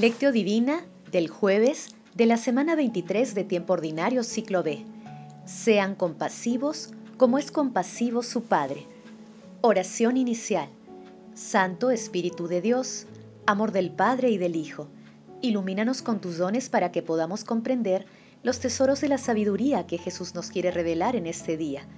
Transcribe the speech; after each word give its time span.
Lectio 0.00 0.30
Divina 0.30 0.86
del 1.10 1.26
jueves 1.26 1.88
de 2.14 2.26
la 2.26 2.36
semana 2.36 2.76
23 2.76 3.34
de 3.34 3.42
Tiempo 3.42 3.72
Ordinario 3.72 4.22
Ciclo 4.22 4.62
B. 4.62 4.84
Sean 5.44 5.96
compasivos 5.96 6.90
como 7.16 7.36
es 7.36 7.50
compasivo 7.50 8.22
su 8.22 8.44
Padre. 8.44 8.86
Oración 9.60 10.16
inicial. 10.16 10.68
Santo 11.34 11.90
Espíritu 11.90 12.46
de 12.46 12.60
Dios, 12.60 13.06
amor 13.44 13.72
del 13.72 13.90
Padre 13.90 14.30
y 14.30 14.38
del 14.38 14.54
Hijo, 14.54 14.86
ilumínanos 15.40 16.00
con 16.00 16.20
tus 16.20 16.38
dones 16.38 16.68
para 16.68 16.92
que 16.92 17.02
podamos 17.02 17.42
comprender 17.42 18.06
los 18.44 18.60
tesoros 18.60 19.00
de 19.00 19.08
la 19.08 19.18
sabiduría 19.18 19.88
que 19.88 19.98
Jesús 19.98 20.32
nos 20.32 20.50
quiere 20.50 20.70
revelar 20.70 21.16
en 21.16 21.26
este 21.26 21.56
día. 21.56 21.88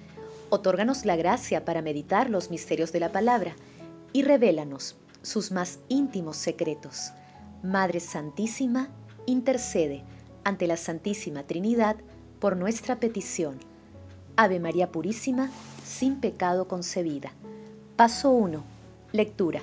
Otórganos 0.49 1.05
la 1.05 1.17
gracia 1.17 1.65
para 1.65 1.83
meditar 1.83 2.31
los 2.31 2.49
misterios 2.49 2.91
de 2.93 2.99
la 2.99 3.11
palabra 3.11 3.55
y 4.11 4.23
revélanos 4.23 4.95
sus 5.21 5.51
más 5.51 5.77
íntimos 5.87 6.37
secretos 6.37 7.11
Madre 7.63 7.99
Santísima, 7.99 8.89
intercede 9.27 10.03
ante 10.43 10.65
la 10.65 10.77
Santísima 10.77 11.43
Trinidad 11.43 11.95
por 12.39 12.57
nuestra 12.57 12.99
petición. 12.99 13.59
Ave 14.35 14.59
María 14.59 14.91
Purísima, 14.91 15.51
sin 15.85 16.15
pecado 16.15 16.67
concebida. 16.67 17.33
Paso 17.95 18.31
1. 18.31 18.63
Lectura. 19.11 19.61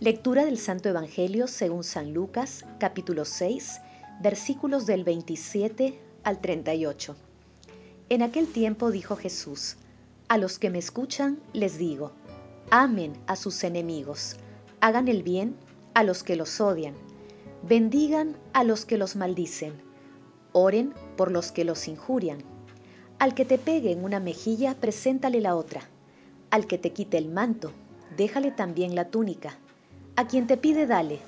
Lectura 0.00 0.46
del 0.46 0.56
Santo 0.56 0.88
Evangelio 0.88 1.46
según 1.46 1.84
San 1.84 2.14
Lucas, 2.14 2.64
capítulo 2.78 3.26
6, 3.26 3.82
versículos 4.22 4.86
del 4.86 5.04
27 5.04 6.00
al 6.24 6.40
38. 6.40 7.16
En 8.08 8.22
aquel 8.22 8.46
tiempo 8.50 8.90
dijo 8.90 9.16
Jesús, 9.16 9.76
A 10.28 10.38
los 10.38 10.58
que 10.58 10.70
me 10.70 10.78
escuchan 10.78 11.38
les 11.52 11.76
digo, 11.76 12.12
amen 12.70 13.12
a 13.26 13.36
sus 13.36 13.62
enemigos, 13.62 14.36
hagan 14.80 15.06
el 15.06 15.22
bien 15.22 15.54
a 15.92 16.02
los 16.02 16.22
que 16.22 16.36
los 16.36 16.62
odian 16.62 16.94
Bendigan 17.62 18.38
a 18.54 18.64
los 18.64 18.86
que 18.86 18.96
los 18.96 19.16
maldicen. 19.16 19.74
Oren 20.52 20.94
por 21.16 21.30
los 21.30 21.52
que 21.52 21.64
los 21.64 21.88
injurian. 21.88 22.38
Al 23.18 23.34
que 23.34 23.44
te 23.44 23.58
pegue 23.58 23.92
en 23.92 24.02
una 24.02 24.18
mejilla, 24.18 24.74
preséntale 24.74 25.42
la 25.42 25.54
otra. 25.54 25.82
Al 26.50 26.66
que 26.66 26.78
te 26.78 26.92
quite 26.92 27.18
el 27.18 27.28
manto, 27.28 27.72
déjale 28.16 28.50
también 28.50 28.94
la 28.94 29.10
túnica. 29.10 29.58
A 30.16 30.26
quien 30.26 30.46
te 30.46 30.56
pide, 30.56 30.86
dale. 30.86 31.18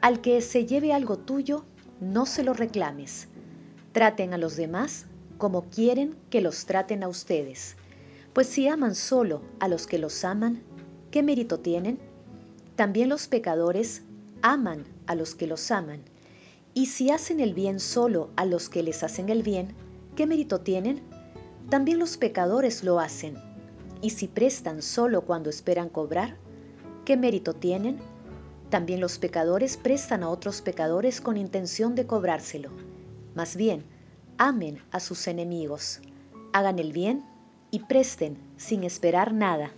Al 0.00 0.20
que 0.20 0.40
se 0.40 0.66
lleve 0.66 0.92
algo 0.92 1.18
tuyo, 1.18 1.64
no 2.00 2.26
se 2.26 2.42
lo 2.42 2.52
reclames. 2.52 3.28
Traten 3.92 4.34
a 4.34 4.38
los 4.38 4.56
demás 4.56 5.06
como 5.38 5.70
quieren 5.70 6.16
que 6.30 6.40
los 6.40 6.66
traten 6.66 7.04
a 7.04 7.08
ustedes. 7.08 7.76
Pues 8.32 8.48
si 8.48 8.66
aman 8.66 8.96
solo 8.96 9.42
a 9.60 9.68
los 9.68 9.86
que 9.86 9.98
los 9.98 10.24
aman, 10.24 10.62
¿qué 11.12 11.22
mérito 11.22 11.60
tienen? 11.60 11.98
También 12.74 13.08
los 13.08 13.28
pecadores 13.28 14.02
aman 14.42 14.84
a 15.06 15.14
los 15.14 15.34
que 15.34 15.46
los 15.46 15.70
aman. 15.70 16.02
Y 16.72 16.86
si 16.86 17.10
hacen 17.10 17.40
el 17.40 17.54
bien 17.54 17.80
solo 17.80 18.30
a 18.36 18.44
los 18.44 18.68
que 18.68 18.82
les 18.82 19.02
hacen 19.02 19.28
el 19.28 19.42
bien, 19.42 19.74
¿qué 20.16 20.26
mérito 20.26 20.60
tienen? 20.60 21.02
También 21.68 21.98
los 21.98 22.16
pecadores 22.16 22.84
lo 22.84 23.00
hacen. 23.00 23.34
Y 24.02 24.10
si 24.10 24.28
prestan 24.28 24.82
solo 24.82 25.22
cuando 25.22 25.50
esperan 25.50 25.88
cobrar, 25.88 26.36
¿qué 27.04 27.16
mérito 27.16 27.54
tienen? 27.54 27.98
También 28.70 29.00
los 29.00 29.18
pecadores 29.18 29.76
prestan 29.76 30.22
a 30.22 30.30
otros 30.30 30.62
pecadores 30.62 31.20
con 31.20 31.36
intención 31.36 31.94
de 31.94 32.06
cobrárselo. 32.06 32.70
Más 33.34 33.56
bien, 33.56 33.84
amen 34.38 34.80
a 34.92 35.00
sus 35.00 35.26
enemigos, 35.26 36.00
hagan 36.52 36.78
el 36.78 36.92
bien 36.92 37.24
y 37.70 37.80
presten 37.80 38.38
sin 38.56 38.84
esperar 38.84 39.34
nada. 39.34 39.72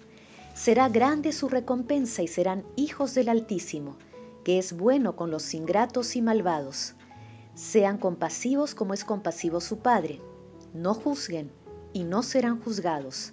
Será 0.55 0.91
grande 0.91 1.33
su 1.33 1.49
recompensa 1.49 2.23
y 2.23 2.29
serán 2.29 2.65
hijos 2.77 3.15
del 3.15 3.31
Altísimo 3.31 3.97
que 4.45 4.59
es 4.59 4.77
bueno 4.77 5.17
con 5.17 5.31
los 5.31 5.55
ingratos 5.55 6.17
y 6.17 6.23
malvados. 6.23 6.95
Sean 7.55 7.99
compasivos 7.99 8.75
como 8.75 8.95
es 8.95 9.05
compasivo 9.05 9.61
su 9.61 9.79
Padre. 9.79 10.21
No 10.73 10.95
juzguen 10.95 11.53
y 11.93 12.05
no 12.05 12.23
serán 12.23 12.61
juzgados. 12.61 13.33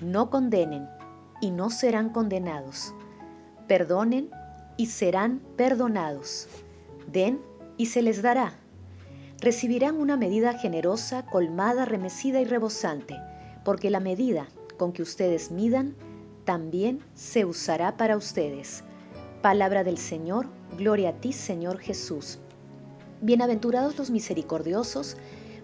No 0.00 0.30
condenen 0.30 0.88
y 1.40 1.50
no 1.50 1.70
serán 1.70 2.10
condenados. 2.10 2.94
Perdonen 3.68 4.30
y 4.76 4.86
serán 4.86 5.40
perdonados. 5.56 6.48
Den 7.10 7.40
y 7.76 7.86
se 7.86 8.02
les 8.02 8.22
dará. 8.22 8.54
Recibirán 9.38 9.96
una 9.96 10.16
medida 10.16 10.54
generosa, 10.54 11.26
colmada, 11.26 11.84
remecida 11.84 12.40
y 12.40 12.44
rebosante, 12.44 13.16
porque 13.64 13.90
la 13.90 14.00
medida 14.00 14.46
con 14.78 14.92
que 14.92 15.02
ustedes 15.02 15.50
midan 15.50 15.96
también 16.44 17.00
se 17.14 17.44
usará 17.44 17.96
para 17.96 18.16
ustedes 18.16 18.84
Palabra 19.42 19.82
del 19.82 19.98
Señor, 19.98 20.46
gloria 20.78 21.08
a 21.08 21.12
ti 21.14 21.32
Señor 21.32 21.80
Jesús. 21.80 22.38
Bienaventurados 23.22 23.98
los 23.98 24.08
misericordiosos, 24.08 25.16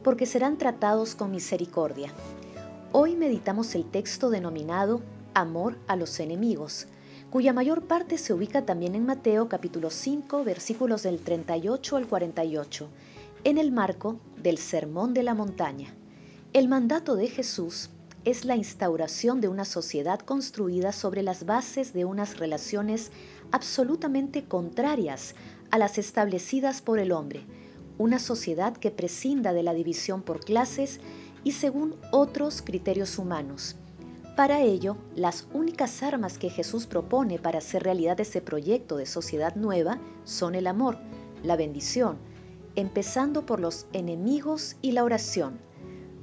porque 0.03 0.27
serán 0.27 0.59
tratados 0.59 1.15
con 1.15 1.31
misericordia. 1.31 2.13
Hoy 2.91 3.15
meditamos 3.15 3.77
el 3.77 3.85
texto 3.85 4.31
denominado 4.31 5.01
Amor 5.33 5.79
a 5.87 5.95
los 5.95 6.19
enemigos, 6.19 6.89
cuya 7.31 7.53
mayor 7.53 7.87
parte 7.87 8.19
se 8.19 8.35
ubica 8.35 8.67
también 8.67 8.97
en 8.97 9.07
Mateo 9.07 9.49
capítulo 9.49 9.91
5 9.91 10.43
versículos 10.43 11.05
del 11.05 11.21
38 11.21 11.97
al 11.97 12.09
48, 12.09 12.89
en 13.45 13.59
el 13.59 13.71
marco 13.71 14.19
del 14.43 14.59
Sermón 14.59 15.15
de 15.15 15.23
la 15.23 15.35
Montaña. 15.35 15.95
El 16.53 16.67
mandato 16.67 17.15
de 17.15 17.29
Jesús 17.29 17.91
es 18.25 18.45
la 18.45 18.57
instauración 18.57 19.41
de 19.41 19.49
una 19.49 19.65
sociedad 19.65 20.19
construida 20.21 20.93
sobre 20.93 21.23
las 21.23 21.47
bases 21.47 21.93
de 21.93 22.05
unas 22.05 22.39
relaciones 22.39 23.11
absolutamente 23.51 24.45
contrarias 24.45 25.35
a 25.71 25.79
las 25.79 25.99
establecidas 25.99 26.83
por 26.83 26.99
el 26.99 27.13
hombre, 27.13 27.45
una 27.99 28.19
sociedad 28.19 28.77
que 28.77 28.91
prescinda 28.91 29.53
de 29.53 29.63
la 29.63 29.75
división 29.75 30.23
por 30.23 30.41
clases 30.41 31.01
y 31.45 31.53
según 31.53 31.97
otros 32.13 32.63
criterios 32.63 33.19
humanos. 33.19 33.77
Para 34.37 34.61
ello, 34.61 34.97
las 35.17 35.49
únicas 35.53 36.03
armas 36.03 36.39
que 36.39 36.49
Jesús 36.49 36.87
propone 36.87 37.39
para 37.39 37.59
hacer 37.59 37.83
realidad 37.83 38.21
ese 38.21 38.41
proyecto 38.41 38.97
de 38.97 39.07
sociedad 39.07 39.57
nueva 39.57 39.99
son 40.25 40.55
el 40.55 40.69
amor, 40.69 40.99
la 41.43 41.57
bendición, 41.57 42.19
empezando 42.77 43.47
por 43.47 43.59
los 43.59 43.87
enemigos 43.93 44.77
y 44.81 44.93
la 44.93 45.03
oración. 45.03 45.59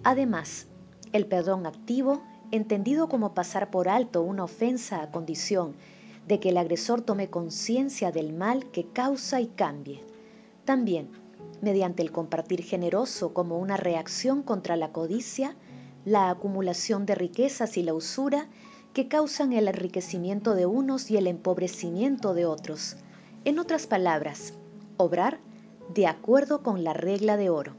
Además, 0.03 0.67
el 1.11 1.25
perdón 1.25 1.65
activo, 1.65 2.23
entendido 2.51 3.09
como 3.09 3.33
pasar 3.33 3.69
por 3.69 3.89
alto 3.89 4.21
una 4.21 4.45
ofensa 4.45 5.01
a 5.01 5.11
condición 5.11 5.75
de 6.27 6.39
que 6.39 6.49
el 6.49 6.57
agresor 6.57 7.01
tome 7.01 7.29
conciencia 7.29 8.11
del 8.11 8.33
mal 8.33 8.71
que 8.71 8.85
causa 8.87 9.41
y 9.41 9.47
cambie. 9.47 10.03
También, 10.65 11.09
mediante 11.61 12.01
el 12.01 12.11
compartir 12.11 12.63
generoso 12.63 13.33
como 13.33 13.59
una 13.59 13.77
reacción 13.77 14.41
contra 14.41 14.75
la 14.75 14.91
codicia, 14.91 15.55
la 16.03 16.29
acumulación 16.29 17.05
de 17.05 17.15
riquezas 17.15 17.77
y 17.77 17.83
la 17.83 17.93
usura 17.93 18.47
que 18.93 19.07
causan 19.07 19.53
el 19.53 19.67
enriquecimiento 19.67 20.55
de 20.55 20.65
unos 20.65 21.11
y 21.11 21.17
el 21.17 21.27
empobrecimiento 21.27 22.33
de 22.33 22.45
otros. 22.45 22.97
En 23.43 23.59
otras 23.59 23.87
palabras, 23.87 24.53
obrar 24.97 25.39
de 25.93 26.07
acuerdo 26.07 26.63
con 26.63 26.83
la 26.83 26.93
regla 26.93 27.37
de 27.37 27.49
oro, 27.49 27.75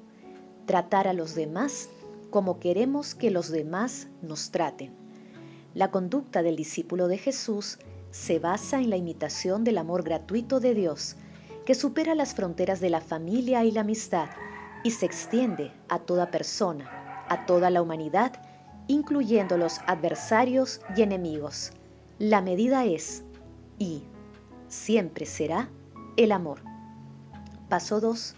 tratar 0.66 1.08
a 1.08 1.12
los 1.12 1.34
demás 1.34 1.88
como 2.30 2.58
queremos 2.58 3.14
que 3.14 3.30
los 3.30 3.50
demás 3.50 4.08
nos 4.20 4.50
traten. 4.50 4.92
La 5.74 5.90
conducta 5.90 6.42
del 6.42 6.56
discípulo 6.56 7.08
de 7.08 7.18
Jesús 7.18 7.78
se 8.16 8.38
basa 8.38 8.80
en 8.80 8.88
la 8.88 8.96
imitación 8.96 9.62
del 9.62 9.76
amor 9.76 10.02
gratuito 10.02 10.58
de 10.58 10.74
Dios, 10.74 11.16
que 11.66 11.74
supera 11.74 12.14
las 12.14 12.34
fronteras 12.34 12.80
de 12.80 12.88
la 12.88 13.02
familia 13.02 13.62
y 13.62 13.70
la 13.70 13.82
amistad 13.82 14.30
y 14.82 14.92
se 14.92 15.04
extiende 15.04 15.70
a 15.90 15.98
toda 15.98 16.30
persona, 16.30 17.24
a 17.28 17.44
toda 17.44 17.68
la 17.68 17.82
humanidad, 17.82 18.32
incluyendo 18.88 19.58
los 19.58 19.80
adversarios 19.86 20.80
y 20.96 21.02
enemigos. 21.02 21.72
La 22.18 22.40
medida 22.40 22.86
es 22.86 23.22
y 23.78 24.04
siempre 24.68 25.26
será 25.26 25.68
el 26.16 26.32
amor. 26.32 26.60
Paso 27.68 28.00
2. 28.00 28.34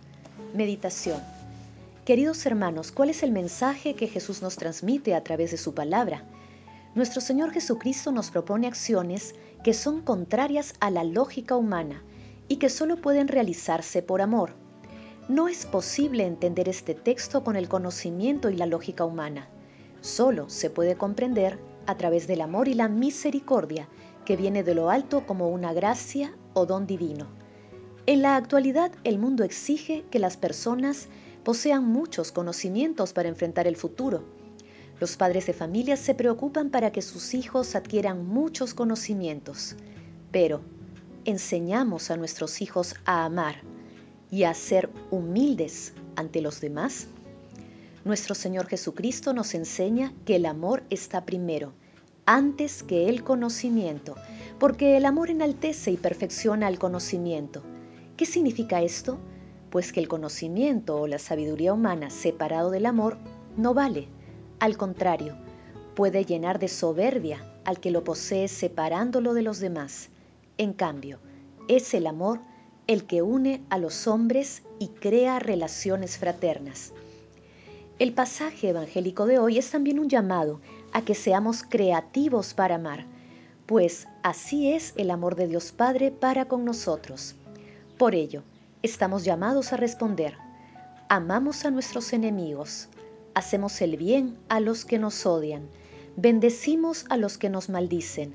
Meditación. 0.54 1.22
Queridos 2.04 2.44
hermanos, 2.46 2.90
¿cuál 2.90 3.10
es 3.10 3.22
el 3.22 3.30
mensaje 3.30 3.94
que 3.94 4.08
Jesús 4.08 4.42
nos 4.42 4.56
transmite 4.56 5.14
a 5.14 5.22
través 5.22 5.52
de 5.52 5.56
su 5.56 5.72
palabra? 5.72 6.24
Nuestro 6.94 7.20
Señor 7.20 7.50
Jesucristo 7.52 8.12
nos 8.12 8.30
propone 8.30 8.66
acciones 8.66 9.34
que 9.62 9.74
son 9.74 10.00
contrarias 10.00 10.74
a 10.80 10.90
la 10.90 11.04
lógica 11.04 11.56
humana 11.56 12.02
y 12.48 12.56
que 12.56 12.70
solo 12.70 12.96
pueden 13.00 13.28
realizarse 13.28 14.02
por 14.02 14.22
amor. 14.22 14.54
No 15.28 15.48
es 15.48 15.66
posible 15.66 16.24
entender 16.24 16.68
este 16.68 16.94
texto 16.94 17.44
con 17.44 17.56
el 17.56 17.68
conocimiento 17.68 18.48
y 18.48 18.56
la 18.56 18.66
lógica 18.66 19.04
humana. 19.04 19.48
Solo 20.00 20.48
se 20.48 20.70
puede 20.70 20.96
comprender 20.96 21.58
a 21.86 21.96
través 21.96 22.26
del 22.26 22.40
amor 22.40 22.68
y 22.68 22.74
la 22.74 22.88
misericordia 22.88 23.88
que 24.24 24.36
viene 24.36 24.62
de 24.62 24.74
lo 24.74 24.88
alto 24.88 25.26
como 25.26 25.48
una 25.48 25.72
gracia 25.74 26.34
o 26.54 26.64
don 26.64 26.86
divino. 26.86 27.26
En 28.06 28.22
la 28.22 28.36
actualidad 28.36 28.90
el 29.04 29.18
mundo 29.18 29.44
exige 29.44 30.04
que 30.10 30.18
las 30.18 30.38
personas 30.38 31.08
posean 31.44 31.84
muchos 31.84 32.32
conocimientos 32.32 33.12
para 33.12 33.28
enfrentar 33.28 33.66
el 33.66 33.76
futuro. 33.76 34.24
Los 35.00 35.16
padres 35.16 35.46
de 35.46 35.52
familia 35.52 35.96
se 35.96 36.14
preocupan 36.14 36.70
para 36.70 36.90
que 36.90 37.02
sus 37.02 37.34
hijos 37.34 37.74
adquieran 37.76 38.26
muchos 38.26 38.74
conocimientos, 38.74 39.76
pero 40.32 40.60
enseñamos 41.24 42.10
a 42.10 42.16
nuestros 42.16 42.60
hijos 42.60 42.96
a 43.04 43.24
amar 43.24 43.62
y 44.30 44.44
a 44.44 44.54
ser 44.54 44.90
humildes 45.10 45.92
ante 46.16 46.40
los 46.40 46.60
demás? 46.60 47.06
Nuestro 48.04 48.34
Señor 48.34 48.66
Jesucristo 48.66 49.32
nos 49.32 49.54
enseña 49.54 50.12
que 50.24 50.36
el 50.36 50.46
amor 50.46 50.82
está 50.90 51.24
primero, 51.24 51.74
antes 52.26 52.82
que 52.82 53.08
el 53.08 53.22
conocimiento, 53.22 54.16
porque 54.58 54.96
el 54.96 55.04
amor 55.04 55.30
enaltece 55.30 55.90
y 55.90 55.96
perfecciona 55.96 56.68
el 56.68 56.78
conocimiento. 56.78 57.62
¿Qué 58.16 58.26
significa 58.26 58.82
esto? 58.82 59.18
Pues 59.70 59.92
que 59.92 60.00
el 60.00 60.08
conocimiento 60.08 61.00
o 61.00 61.06
la 61.06 61.18
sabiduría 61.18 61.72
humana 61.72 62.10
separado 62.10 62.70
del 62.70 62.86
amor 62.86 63.18
no 63.56 63.74
vale. 63.74 64.08
Al 64.60 64.76
contrario, 64.76 65.36
puede 65.94 66.24
llenar 66.24 66.58
de 66.58 66.68
soberbia 66.68 67.44
al 67.64 67.78
que 67.78 67.90
lo 67.90 68.02
posee 68.02 68.48
separándolo 68.48 69.34
de 69.34 69.42
los 69.42 69.60
demás. 69.60 70.08
En 70.56 70.72
cambio, 70.72 71.20
es 71.68 71.94
el 71.94 72.06
amor 72.06 72.40
el 72.88 73.04
que 73.04 73.22
une 73.22 73.62
a 73.68 73.78
los 73.78 74.06
hombres 74.08 74.62
y 74.78 74.88
crea 74.88 75.38
relaciones 75.38 76.18
fraternas. 76.18 76.92
El 77.98 78.14
pasaje 78.14 78.70
evangélico 78.70 79.26
de 79.26 79.38
hoy 79.38 79.58
es 79.58 79.70
también 79.70 79.98
un 79.98 80.08
llamado 80.08 80.60
a 80.92 81.02
que 81.02 81.14
seamos 81.14 81.62
creativos 81.62 82.54
para 82.54 82.76
amar, 82.76 83.06
pues 83.66 84.08
así 84.22 84.72
es 84.72 84.94
el 84.96 85.10
amor 85.10 85.36
de 85.36 85.46
Dios 85.46 85.72
Padre 85.72 86.10
para 86.10 86.46
con 86.46 86.64
nosotros. 86.64 87.34
Por 87.98 88.14
ello, 88.14 88.42
estamos 88.82 89.24
llamados 89.24 89.72
a 89.72 89.76
responder, 89.76 90.36
amamos 91.08 91.64
a 91.64 91.70
nuestros 91.70 92.12
enemigos, 92.12 92.88
hacemos 93.38 93.80
el 93.82 93.96
bien 93.96 94.36
a 94.48 94.58
los 94.58 94.84
que 94.84 94.98
nos 94.98 95.24
odian, 95.24 95.68
bendecimos 96.16 97.06
a 97.08 97.16
los 97.16 97.38
que 97.38 97.48
nos 97.48 97.68
maldicen, 97.68 98.34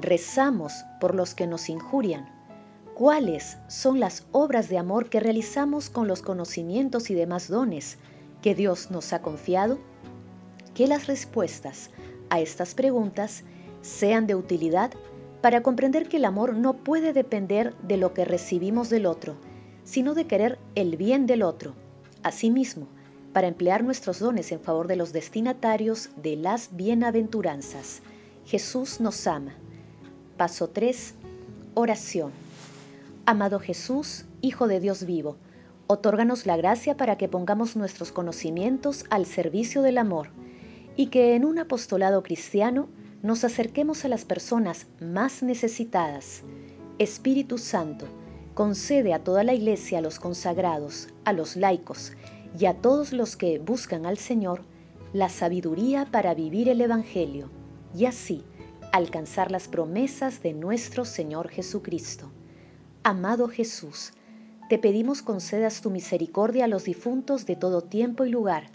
rezamos 0.00 0.72
por 1.00 1.16
los 1.16 1.34
que 1.34 1.48
nos 1.48 1.68
injurian. 1.68 2.30
¿Cuáles 2.94 3.58
son 3.66 3.98
las 3.98 4.24
obras 4.30 4.68
de 4.68 4.78
amor 4.78 5.08
que 5.08 5.18
realizamos 5.18 5.90
con 5.90 6.06
los 6.06 6.22
conocimientos 6.22 7.10
y 7.10 7.14
demás 7.14 7.48
dones 7.48 7.98
que 8.40 8.54
Dios 8.54 8.92
nos 8.92 9.12
ha 9.12 9.20
confiado? 9.20 9.80
Que 10.74 10.86
las 10.86 11.08
respuestas 11.08 11.90
a 12.30 12.38
estas 12.38 12.76
preguntas 12.76 13.42
sean 13.82 14.28
de 14.28 14.36
utilidad 14.36 14.92
para 15.40 15.64
comprender 15.64 16.08
que 16.08 16.18
el 16.18 16.24
amor 16.24 16.54
no 16.54 16.84
puede 16.84 17.12
depender 17.12 17.74
de 17.78 17.96
lo 17.96 18.14
que 18.14 18.24
recibimos 18.24 18.90
del 18.90 19.06
otro, 19.06 19.34
sino 19.82 20.14
de 20.14 20.28
querer 20.28 20.60
el 20.76 20.96
bien 20.96 21.26
del 21.26 21.42
otro. 21.42 21.74
Asimismo, 22.22 22.86
para 23.36 23.48
emplear 23.48 23.84
nuestros 23.84 24.18
dones 24.18 24.50
en 24.50 24.60
favor 24.60 24.88
de 24.88 24.96
los 24.96 25.12
destinatarios 25.12 26.08
de 26.16 26.36
las 26.36 26.74
bienaventuranzas. 26.74 28.00
Jesús 28.46 28.98
nos 28.98 29.26
ama. 29.26 29.52
Paso 30.38 30.70
3. 30.70 31.12
Oración. 31.74 32.32
Amado 33.26 33.58
Jesús, 33.58 34.24
Hijo 34.40 34.68
de 34.68 34.80
Dios 34.80 35.04
vivo, 35.04 35.36
otórganos 35.86 36.46
la 36.46 36.56
gracia 36.56 36.96
para 36.96 37.18
que 37.18 37.28
pongamos 37.28 37.76
nuestros 37.76 38.10
conocimientos 38.10 39.04
al 39.10 39.26
servicio 39.26 39.82
del 39.82 39.98
amor 39.98 40.30
y 40.96 41.08
que 41.08 41.34
en 41.34 41.44
un 41.44 41.58
apostolado 41.58 42.22
cristiano 42.22 42.88
nos 43.22 43.44
acerquemos 43.44 44.06
a 44.06 44.08
las 44.08 44.24
personas 44.24 44.86
más 44.98 45.42
necesitadas. 45.42 46.40
Espíritu 46.98 47.58
Santo, 47.58 48.06
concede 48.54 49.12
a 49.12 49.22
toda 49.22 49.44
la 49.44 49.52
Iglesia, 49.52 49.98
a 49.98 50.00
los 50.00 50.18
consagrados, 50.18 51.08
a 51.26 51.34
los 51.34 51.56
laicos, 51.56 52.12
y 52.58 52.66
a 52.66 52.74
todos 52.74 53.12
los 53.12 53.36
que 53.36 53.58
buscan 53.58 54.06
al 54.06 54.18
Señor 54.18 54.62
la 55.12 55.28
sabiduría 55.28 56.06
para 56.10 56.34
vivir 56.34 56.68
el 56.68 56.80
Evangelio 56.80 57.50
y 57.94 58.06
así 58.06 58.44
alcanzar 58.92 59.50
las 59.50 59.68
promesas 59.68 60.42
de 60.42 60.52
nuestro 60.52 61.04
Señor 61.04 61.48
Jesucristo. 61.48 62.30
Amado 63.02 63.48
Jesús, 63.48 64.12
te 64.68 64.78
pedimos 64.78 65.22
concedas 65.22 65.80
tu 65.80 65.90
misericordia 65.90 66.64
a 66.64 66.68
los 66.68 66.84
difuntos 66.84 67.46
de 67.46 67.56
todo 67.56 67.82
tiempo 67.82 68.24
y 68.24 68.30
lugar, 68.30 68.70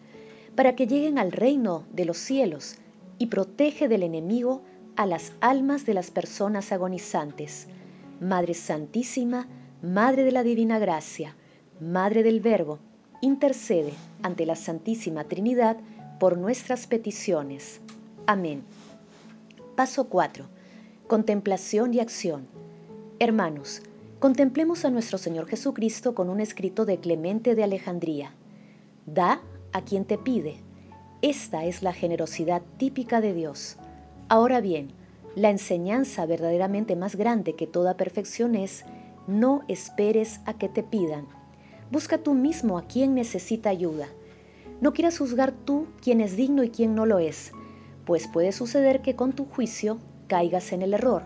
para 0.56 0.76
que 0.76 0.88
lleguen 0.88 1.18
al 1.18 1.32
reino 1.32 1.86
de 1.92 2.06
los 2.06 2.18
cielos 2.18 2.76
y 3.18 3.28
protege 3.28 3.88
del 3.88 4.04
enemigo 4.04 4.62
a 4.96 5.06
las 5.06 5.34
almas 5.42 5.86
de 5.86 5.94
las 5.94 6.12
personas 6.12 6.72
agonizantes. 6.72 7.68
Madre 8.20 8.54
Santísima, 8.54 9.48
Madre 9.82 10.24
de 10.24 10.32
la 10.32 10.44
Divina 10.44 10.78
Gracia, 10.80 11.36
Madre 11.80 12.24
del 12.24 12.40
Verbo, 12.40 12.80
intercede 13.22 13.94
ante 14.24 14.46
la 14.46 14.56
Santísima 14.56 15.24
Trinidad 15.26 15.78
por 16.20 16.38
nuestras 16.38 16.88
peticiones. 16.88 17.82
Amén. 18.26 18.64
Paso 19.76 20.10
4. 20.10 20.46
Contemplación 21.08 21.94
y 21.94 22.00
acción. 22.00 22.48
Hermanos, 23.20 23.82
contemplemos 24.20 24.86
a 24.86 24.90
nuestro 24.90 25.18
Señor 25.18 25.48
Jesucristo 25.48 26.16
con 26.16 26.30
un 26.30 26.40
escrito 26.40 26.86
de 26.86 27.00
Clemente 27.00 27.56
de 27.56 27.64
Alejandría. 27.64 28.34
Da 29.06 29.42
a 29.74 29.82
quien 29.82 30.06
te 30.06 30.18
pide. 30.18 30.58
Esta 31.22 31.66
es 31.66 31.84
la 31.84 31.94
generosidad 31.94 32.62
típica 32.78 33.22
de 33.22 33.34
Dios. 33.34 33.78
Ahora 34.28 34.62
bien, 34.62 34.94
la 35.36 35.50
enseñanza 35.50 36.26
verdaderamente 36.26 36.96
más 36.96 37.16
grande 37.16 37.54
que 37.54 37.68
toda 37.68 37.96
perfección 37.96 38.56
es, 38.56 38.86
no 39.28 39.62
esperes 39.68 40.42
a 40.46 40.54
que 40.54 40.68
te 40.68 40.84
pidan, 40.84 41.28
Busca 41.92 42.18
tú 42.18 42.34
mismo 42.34 42.78
a 42.78 42.88
quien 42.88 43.14
necesita 43.14 43.70
ayuda. 43.70 44.08
No 44.80 44.94
quieras 44.94 45.18
juzgar 45.18 45.52
tú 45.52 45.88
quién 46.02 46.22
es 46.22 46.38
digno 46.38 46.64
y 46.64 46.70
quién 46.70 46.96
no 46.96 47.06
lo 47.06 47.20
es, 47.20 47.52
pues 48.06 48.28
puede 48.28 48.54
suceder 48.54 49.02
que 49.02 49.16
con 49.18 49.34
tu 49.34 49.46
juicio 49.46 50.00
caigas 50.28 50.72
en 50.72 50.82
el 50.82 50.94
error. 50.94 51.24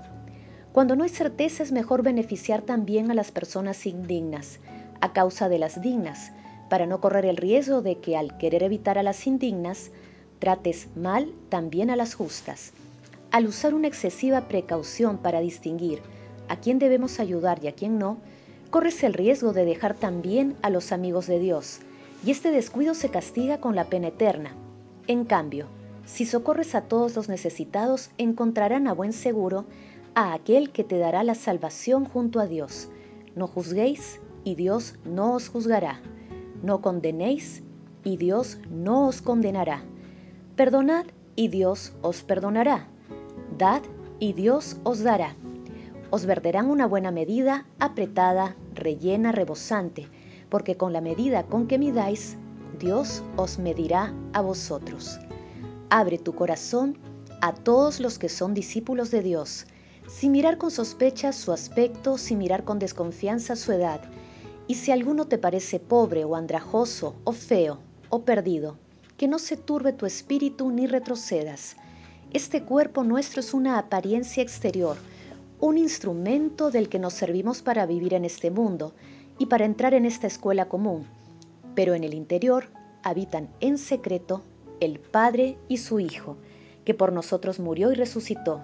Cuando 0.73 0.95
no 0.95 1.03
hay 1.03 1.09
certeza 1.09 1.63
es 1.63 1.71
mejor 1.71 2.01
beneficiar 2.01 2.63
también 2.63 3.11
a 3.11 3.13
las 3.13 3.31
personas 3.31 3.85
indignas, 3.85 4.59
a 5.01 5.13
causa 5.13 5.49
de 5.49 5.59
las 5.59 5.81
dignas, 5.81 6.31
para 6.67 6.87
no 6.87 6.99
correr 6.99 7.25
el 7.25 7.37
riesgo 7.37 7.83
de 7.83 7.99
que 7.99 8.17
al 8.17 8.37
querer 8.39 8.63
evitar 8.63 8.97
a 8.97 9.03
las 9.03 9.27
indignas, 9.27 9.91
trates 10.39 10.87
mal 10.95 11.31
también 11.49 11.91
a 11.91 11.95
las 11.95 12.15
justas. 12.15 12.73
Al 13.31 13.45
usar 13.45 13.73
una 13.75 13.87
excesiva 13.87 14.47
precaución 14.47 15.19
para 15.19 15.41
distinguir 15.41 16.01
a 16.49 16.57
quién 16.57 16.79
debemos 16.79 17.19
ayudar 17.19 17.63
y 17.63 17.67
a 17.67 17.73
quién 17.73 17.99
no, 17.99 18.17
corres 18.75 19.05
el 19.05 19.13
riesgo 19.13 19.53
de 19.53 19.63
dejar 19.63 19.93
también 19.93 20.57
a 20.61 20.69
los 20.69 20.91
amigos 20.91 21.27
de 21.27 21.39
Dios, 21.39 21.79
y 22.25 22.31
este 22.31 22.51
descuido 22.51 22.93
se 22.93 23.07
castiga 23.07 23.61
con 23.61 23.73
la 23.73 23.85
pena 23.85 24.09
eterna. 24.09 24.53
En 25.07 25.23
cambio, 25.23 25.67
si 26.03 26.25
socorres 26.25 26.75
a 26.75 26.81
todos 26.81 27.15
los 27.15 27.29
necesitados, 27.29 28.09
encontrarán 28.17 28.89
a 28.89 28.93
buen 28.93 29.13
seguro 29.13 29.63
a 30.13 30.33
aquel 30.33 30.71
que 30.71 30.83
te 30.83 30.97
dará 30.97 31.23
la 31.23 31.35
salvación 31.35 32.03
junto 32.03 32.41
a 32.41 32.47
Dios. 32.47 32.89
No 33.33 33.47
juzguéis 33.47 34.19
y 34.43 34.55
Dios 34.55 34.95
no 35.05 35.35
os 35.35 35.47
juzgará. 35.47 36.01
No 36.61 36.81
condenéis 36.81 37.63
y 38.03 38.17
Dios 38.17 38.57
no 38.69 39.07
os 39.07 39.21
condenará. 39.21 39.85
Perdonad 40.57 41.05
y 41.37 41.47
Dios 41.47 41.93
os 42.01 42.23
perdonará. 42.23 42.89
Dad 43.57 43.83
y 44.19 44.33
Dios 44.33 44.75
os 44.83 45.01
dará. 45.01 45.37
Os 46.15 46.25
verderán 46.25 46.69
una 46.69 46.87
buena 46.87 47.11
medida, 47.11 47.65
apretada, 47.77 48.55
rellena, 48.73 49.33
rebosante, 49.33 50.07
porque 50.47 50.77
con 50.77 50.93
la 50.93 51.01
medida 51.01 51.43
con 51.43 51.67
que 51.67 51.77
midáis, 51.77 52.37
Dios 52.79 53.21
os 53.35 53.59
medirá 53.59 54.13
a 54.31 54.39
vosotros. 54.39 55.19
Abre 55.89 56.17
tu 56.17 56.33
corazón 56.33 56.97
a 57.41 57.53
todos 57.53 57.99
los 57.99 58.17
que 58.17 58.29
son 58.29 58.53
discípulos 58.53 59.11
de 59.11 59.23
Dios, 59.23 59.65
sin 60.07 60.31
mirar 60.31 60.57
con 60.57 60.71
sospecha 60.71 61.33
su 61.33 61.51
aspecto, 61.51 62.17
sin 62.17 62.37
mirar 62.37 62.63
con 62.63 62.79
desconfianza 62.79 63.57
su 63.57 63.73
edad, 63.73 63.99
y 64.67 64.75
si 64.75 64.93
alguno 64.93 65.25
te 65.25 65.37
parece 65.37 65.81
pobre 65.81 66.23
o 66.23 66.37
andrajoso 66.37 67.17
o 67.25 67.33
feo 67.33 67.79
o 68.07 68.23
perdido, 68.23 68.77
que 69.17 69.27
no 69.27 69.37
se 69.37 69.57
turbe 69.57 69.91
tu 69.91 70.05
espíritu 70.05 70.71
ni 70.71 70.87
retrocedas. 70.87 71.75
Este 72.31 72.63
cuerpo 72.63 73.03
nuestro 73.03 73.41
es 73.41 73.53
una 73.53 73.77
apariencia 73.77 74.41
exterior, 74.41 74.95
un 75.65 75.79
instrumento 75.79 76.69
del 76.69 76.89
que 76.89 76.99
nos 76.99 77.13
servimos 77.13 77.63
para 77.63 77.87
vivir 77.87 78.13
en 78.13 78.23
este 78.23 78.51
mundo 78.51 78.93
y 79.39 79.47
para 79.47 79.65
entrar 79.65 79.95
en 79.95 80.05
esta 80.05 80.27
escuela 80.27 80.69
común, 80.69 81.07
pero 81.73 81.95
en 81.95 82.03
el 82.03 82.13
interior 82.13 82.65
habitan 83.01 83.49
en 83.61 83.79
secreto 83.79 84.43
el 84.79 84.99
Padre 84.99 85.57
y 85.67 85.77
su 85.77 85.99
Hijo, 85.99 86.37
que 86.85 86.93
por 86.93 87.11
nosotros 87.11 87.59
murió 87.59 87.91
y 87.91 87.95
resucitó, 87.95 88.61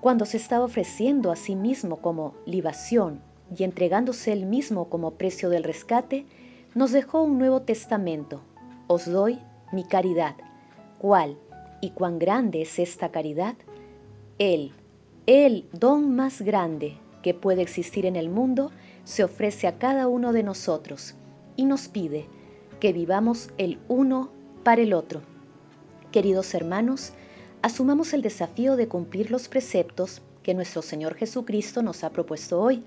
cuando 0.00 0.24
se 0.24 0.38
estaba 0.38 0.64
ofreciendo 0.64 1.30
a 1.30 1.36
sí 1.36 1.54
mismo 1.54 1.98
como 1.98 2.32
libación 2.46 3.20
y 3.54 3.64
entregándose 3.64 4.32
él 4.32 4.46
mismo 4.46 4.88
como 4.88 5.12
precio 5.12 5.50
del 5.50 5.64
rescate, 5.64 6.24
nos 6.74 6.92
dejó 6.92 7.22
un 7.22 7.36
nuevo 7.36 7.60
testamento. 7.60 8.40
Os 8.86 9.04
doy 9.04 9.38
mi 9.70 9.84
caridad. 9.84 10.36
¿Cuál 10.98 11.36
y 11.82 11.90
cuán 11.90 12.18
grande 12.18 12.62
es 12.62 12.78
esta 12.78 13.10
caridad? 13.10 13.54
Él, 14.38 14.72
el 15.26 15.68
don 15.72 16.16
más 16.16 16.42
grande 16.42 16.96
que 17.22 17.32
puede 17.32 17.62
existir 17.62 18.06
en 18.06 18.16
el 18.16 18.28
mundo 18.28 18.72
se 19.04 19.22
ofrece 19.22 19.66
a 19.66 19.78
cada 19.78 20.08
uno 20.08 20.32
de 20.32 20.42
nosotros 20.42 21.14
y 21.56 21.64
nos 21.64 21.88
pide 21.88 22.26
que 22.80 22.92
vivamos 22.92 23.50
el 23.58 23.78
uno 23.88 24.30
para 24.64 24.82
el 24.82 24.92
otro. 24.92 25.22
Queridos 26.10 26.54
hermanos, 26.54 27.12
asumamos 27.62 28.12
el 28.12 28.22
desafío 28.22 28.76
de 28.76 28.88
cumplir 28.88 29.30
los 29.30 29.48
preceptos 29.48 30.22
que 30.42 30.54
nuestro 30.54 30.82
Señor 30.82 31.14
Jesucristo 31.14 31.82
nos 31.82 32.02
ha 32.02 32.10
propuesto 32.10 32.60
hoy. 32.60 32.84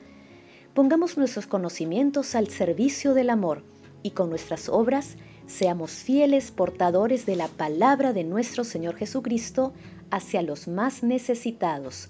Pongamos 0.73 1.17
nuestros 1.17 1.47
conocimientos 1.47 2.35
al 2.35 2.49
servicio 2.49 3.13
del 3.13 3.29
amor 3.29 3.63
y 4.03 4.11
con 4.11 4.29
nuestras 4.29 4.67
obras 4.67 5.15
seamos 5.47 5.91
fieles 5.91 6.51
portadores 6.51 7.25
de 7.25 7.37
la 7.37 7.47
palabra 7.47 8.11
de 8.11 8.25
nuestro 8.25 8.65
Señor 8.65 8.95
Jesucristo 8.95 9.73
hacia 10.11 10.41
los 10.41 10.67
más 10.67 11.01
necesitados. 11.01 12.09